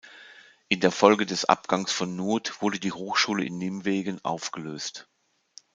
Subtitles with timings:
[0.67, 5.07] In der Folge des Abgangs von Noodt wurde die Hochschule in Nimwegen aufgelöst.